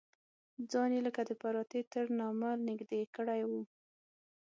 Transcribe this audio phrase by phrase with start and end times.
[0.71, 3.51] ځان یې لکه د پروتې تر نامه نږدې کړی و.